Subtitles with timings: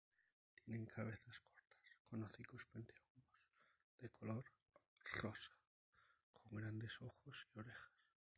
[0.55, 3.39] Tienen cabezas cortas con hocicos puntiagudos
[3.99, 4.43] de color
[5.21, 5.51] rosa,
[6.33, 7.91] con grandes ojos y orejas.